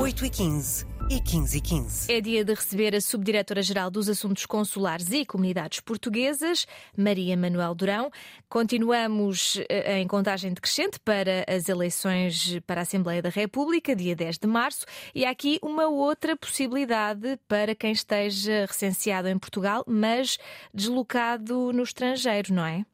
8h15 0.00 0.86
e 1.10 1.20
15 1.20 1.58
e 1.58 1.60
15. 1.60 2.12
É 2.12 2.20
dia 2.22 2.42
de 2.42 2.54
receber 2.54 2.96
a 2.96 3.02
Subdiretora-Geral 3.02 3.90
dos 3.90 4.08
Assuntos 4.08 4.46
Consulares 4.46 5.10
e 5.12 5.26
Comunidades 5.26 5.80
Portuguesas, 5.80 6.66
Maria 6.96 7.36
Manuel 7.36 7.74
Durão. 7.74 8.10
Continuamos 8.48 9.60
eh, 9.68 9.98
em 9.98 10.06
contagem 10.06 10.54
decrescente 10.54 10.98
para 11.00 11.44
as 11.46 11.68
eleições 11.68 12.58
para 12.66 12.80
a 12.80 12.82
Assembleia 12.82 13.20
da 13.20 13.28
República, 13.28 13.94
dia 13.94 14.16
10 14.16 14.38
de 14.38 14.46
março, 14.46 14.86
e 15.14 15.26
há 15.26 15.30
aqui 15.30 15.58
uma 15.62 15.86
outra 15.88 16.34
possibilidade 16.34 17.38
para 17.46 17.74
quem 17.74 17.92
esteja 17.92 18.64
recenseado 18.66 19.28
em 19.28 19.38
Portugal, 19.38 19.84
mas 19.86 20.38
deslocado 20.72 21.74
no 21.74 21.82
estrangeiro, 21.82 22.54
não 22.54 22.64
é? 22.64 22.86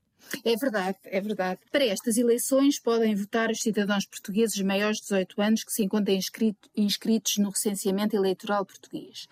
É 0.44 0.56
verdade, 0.56 0.98
é 1.04 1.20
verdade. 1.20 1.60
Para 1.70 1.84
estas 1.84 2.16
eleições 2.16 2.78
podem 2.78 3.14
votar 3.14 3.50
os 3.50 3.60
cidadãos 3.60 4.06
portugueses 4.06 4.60
maiores 4.62 4.98
de 4.98 5.04
18 5.04 5.42
anos 5.42 5.64
que 5.64 5.72
se 5.72 5.84
encontrem 5.84 6.18
inscrito, 6.18 6.68
inscritos 6.76 7.36
no 7.38 7.50
recenseamento 7.50 8.16
eleitoral 8.16 8.64
português. 8.64 9.28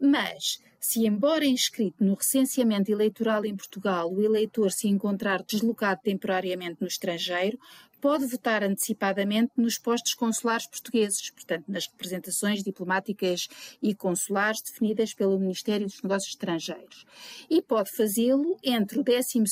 Mas, 0.00 0.58
se 0.78 1.06
embora 1.06 1.44
inscrito 1.44 2.02
no 2.02 2.14
recenseamento 2.14 2.90
eleitoral 2.90 3.44
em 3.44 3.54
Portugal, 3.54 4.10
o 4.10 4.22
eleitor 4.22 4.72
se 4.72 4.88
encontrar 4.88 5.42
deslocado 5.42 6.00
temporariamente 6.02 6.80
no 6.80 6.86
estrangeiro, 6.86 7.58
pode 8.00 8.26
votar 8.26 8.64
antecipadamente 8.64 9.52
nos 9.58 9.76
postos 9.76 10.14
consulares 10.14 10.66
portugueses, 10.66 11.30
portanto, 11.30 11.64
nas 11.68 11.86
representações 11.86 12.62
diplomáticas 12.62 13.46
e 13.82 13.94
consulares 13.94 14.62
definidas 14.62 15.12
pelo 15.12 15.38
Ministério 15.38 15.86
dos 15.86 16.00
Negócios 16.02 16.32
Estrangeiros. 16.32 17.04
E 17.50 17.60
pode 17.60 17.90
fazê-lo 17.94 18.56
entre 18.64 19.00
o 19.00 19.04
12 19.04 19.42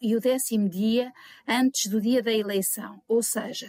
e 0.00 0.16
o 0.16 0.20
décimo 0.20 0.70
dia 0.70 1.12
antes 1.46 1.90
do 1.90 2.00
dia 2.00 2.22
da 2.22 2.32
eleição, 2.32 3.02
ou 3.06 3.22
seja, 3.22 3.68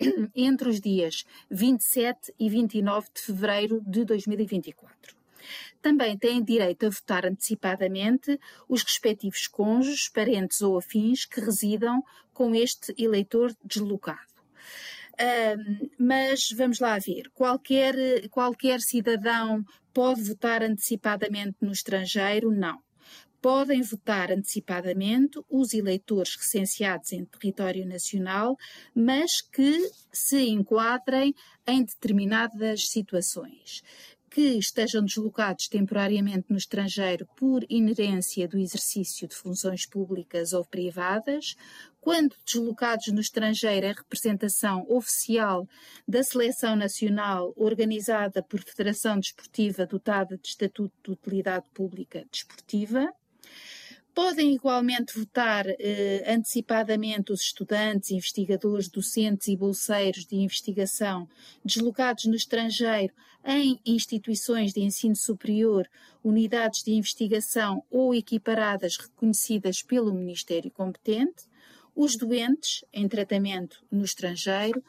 entre 0.34 0.68
os 0.68 0.80
dias 0.80 1.24
27 1.48 2.34
e 2.38 2.50
29 2.50 3.06
de 3.14 3.20
fevereiro 3.20 3.80
de 3.86 4.04
2024. 4.04 5.23
Também 5.80 6.16
têm 6.16 6.42
direito 6.42 6.86
a 6.86 6.90
votar 6.90 7.26
antecipadamente 7.26 8.38
os 8.68 8.82
respectivos 8.82 9.46
cônjuges, 9.46 10.08
parentes 10.08 10.60
ou 10.60 10.78
afins 10.78 11.24
que 11.24 11.40
residam 11.40 12.02
com 12.32 12.54
este 12.54 12.94
eleitor 12.98 13.54
deslocado. 13.64 14.34
Um, 15.20 15.88
mas 15.96 16.50
vamos 16.50 16.80
lá 16.80 16.98
ver, 16.98 17.30
qualquer, 17.32 17.94
qualquer 18.30 18.80
cidadão 18.80 19.64
pode 19.92 20.22
votar 20.22 20.62
antecipadamente 20.62 21.56
no 21.60 21.70
estrangeiro? 21.70 22.50
Não 22.50 22.82
podem 23.44 23.82
votar 23.82 24.32
antecipadamente 24.32 25.38
os 25.50 25.74
eleitores 25.74 26.34
recenseados 26.34 27.12
em 27.12 27.26
território 27.26 27.86
nacional, 27.86 28.56
mas 28.94 29.42
que 29.42 29.90
se 30.10 30.48
enquadrem 30.48 31.34
em 31.66 31.84
determinadas 31.84 32.88
situações 32.88 33.82
que 34.34 34.58
estejam 34.58 35.04
deslocados 35.04 35.68
temporariamente 35.68 36.46
no 36.50 36.56
estrangeiro 36.56 37.24
por 37.36 37.64
inerência 37.70 38.48
do 38.48 38.58
exercício 38.58 39.28
de 39.28 39.34
funções 39.36 39.86
públicas 39.86 40.52
ou 40.52 40.64
privadas, 40.64 41.54
quando 42.00 42.34
deslocados 42.44 43.06
no 43.12 43.20
estrangeiro 43.20 43.86
em 43.86 43.92
representação 43.92 44.84
oficial 44.88 45.68
da 46.06 46.20
seleção 46.24 46.74
nacional 46.74 47.52
organizada 47.56 48.42
por 48.42 48.60
Federação 48.60 49.20
Desportiva 49.20 49.86
dotada 49.86 50.36
de 50.36 50.48
Estatuto 50.48 50.92
de 51.04 51.12
Utilidade 51.12 51.66
Pública 51.72 52.24
Desportiva, 52.28 53.08
Podem 54.14 54.54
igualmente 54.54 55.18
votar 55.18 55.66
eh, 55.66 56.24
antecipadamente 56.28 57.32
os 57.32 57.42
estudantes, 57.42 58.12
investigadores, 58.12 58.88
docentes 58.88 59.48
e 59.48 59.56
bolseiros 59.56 60.24
de 60.24 60.36
investigação 60.36 61.28
deslocados 61.64 62.26
no 62.26 62.36
estrangeiro 62.36 63.12
em 63.44 63.80
instituições 63.84 64.72
de 64.72 64.80
ensino 64.80 65.16
superior, 65.16 65.88
unidades 66.22 66.84
de 66.84 66.92
investigação 66.92 67.82
ou 67.90 68.14
equiparadas 68.14 68.96
reconhecidas 68.96 69.82
pelo 69.82 70.14
Ministério 70.14 70.70
competente, 70.70 71.44
os 71.94 72.16
doentes 72.16 72.84
em 72.92 73.08
tratamento 73.08 73.84
no 73.90 74.04
estrangeiro 74.04 74.82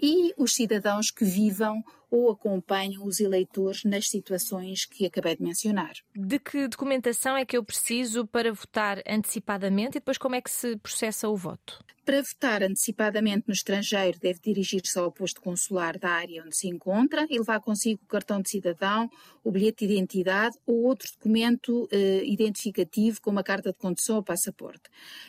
e 0.00 0.34
os 0.36 0.54
cidadãos 0.54 1.10
que 1.10 1.24
vivam 1.24 1.84
ou 2.12 2.30
acompanham 2.30 3.06
os 3.06 3.20
eleitores 3.20 3.84
nas 3.84 4.06
situações 4.06 4.84
que 4.84 5.06
acabei 5.06 5.34
de 5.34 5.42
mencionar. 5.42 5.94
De 6.14 6.38
que 6.38 6.68
documentação 6.68 7.34
é 7.34 7.46
que 7.46 7.56
eu 7.56 7.64
preciso 7.64 8.26
para 8.26 8.52
votar 8.52 9.02
antecipadamente 9.08 9.96
e 9.96 10.00
depois 10.00 10.18
como 10.18 10.34
é 10.34 10.42
que 10.42 10.50
se 10.50 10.76
processa 10.76 11.26
o 11.30 11.36
voto? 11.36 11.82
Para 12.04 12.20
votar 12.20 12.62
antecipadamente 12.64 13.44
no 13.46 13.54
estrangeiro, 13.54 14.18
deve 14.18 14.40
dirigir-se 14.40 14.98
ao 14.98 15.10
posto 15.10 15.40
consular 15.40 15.96
da 15.98 16.10
área 16.10 16.42
onde 16.44 16.56
se 16.56 16.68
encontra 16.68 17.26
e 17.30 17.38
levar 17.38 17.60
consigo 17.60 18.02
o 18.04 18.08
cartão 18.08 18.42
de 18.42 18.50
cidadão, 18.50 19.08
o 19.42 19.50
bilhete 19.50 19.86
de 19.86 19.94
identidade 19.94 20.58
ou 20.66 20.82
outro 20.82 21.08
documento 21.12 21.88
eh, 21.90 22.24
identificativo, 22.24 23.20
como 23.22 23.38
a 23.38 23.44
carta 23.44 23.70
de 23.70 23.78
condução 23.78 24.16
ou 24.16 24.22
passaporte. 24.22 24.82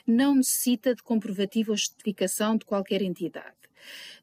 Não 0.05 0.35
necessita 0.35 0.95
de 0.95 1.03
comprovativo 1.03 1.71
ou 1.71 1.77
justificação 1.77 2.57
de 2.57 2.65
qualquer 2.65 3.03
entidade. 3.03 3.63